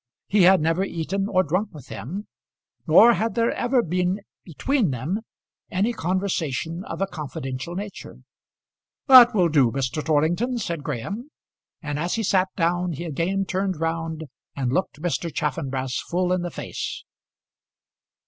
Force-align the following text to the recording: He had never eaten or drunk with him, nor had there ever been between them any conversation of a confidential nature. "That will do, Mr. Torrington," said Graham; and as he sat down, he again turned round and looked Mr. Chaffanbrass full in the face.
He 0.27 0.41
had 0.41 0.61
never 0.61 0.83
eaten 0.83 1.27
or 1.29 1.43
drunk 1.43 1.69
with 1.75 1.89
him, 1.89 2.25
nor 2.87 3.13
had 3.13 3.35
there 3.35 3.51
ever 3.51 3.83
been 3.83 4.21
between 4.43 4.89
them 4.89 5.19
any 5.69 5.93
conversation 5.93 6.83
of 6.85 7.03
a 7.03 7.05
confidential 7.05 7.75
nature. 7.75 8.17
"That 9.05 9.35
will 9.35 9.47
do, 9.47 9.69
Mr. 9.71 10.03
Torrington," 10.03 10.57
said 10.57 10.81
Graham; 10.81 11.29
and 11.83 11.99
as 11.99 12.15
he 12.15 12.23
sat 12.23 12.47
down, 12.57 12.93
he 12.93 13.03
again 13.03 13.45
turned 13.45 13.79
round 13.79 14.23
and 14.55 14.73
looked 14.73 14.99
Mr. 15.03 15.31
Chaffanbrass 15.31 15.99
full 15.99 16.33
in 16.33 16.41
the 16.41 16.49
face. 16.49 17.03